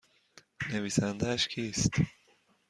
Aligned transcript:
نویسندهاش 0.71 1.47
کیست؟ 1.47 1.91